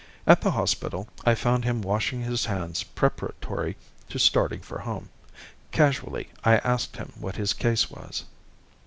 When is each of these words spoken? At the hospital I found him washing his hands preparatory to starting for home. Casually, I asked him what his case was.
At 0.25 0.41
the 0.41 0.49
hospital 0.49 1.07
I 1.27 1.35
found 1.35 1.63
him 1.63 1.83
washing 1.83 2.23
his 2.23 2.45
hands 2.45 2.81
preparatory 2.81 3.77
to 4.09 4.17
starting 4.17 4.61
for 4.61 4.79
home. 4.79 5.09
Casually, 5.71 6.29
I 6.43 6.57
asked 6.57 6.97
him 6.97 7.13
what 7.19 7.35
his 7.35 7.53
case 7.53 7.91
was. 7.91 8.23